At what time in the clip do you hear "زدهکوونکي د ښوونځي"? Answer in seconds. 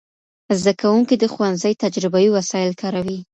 0.59-1.73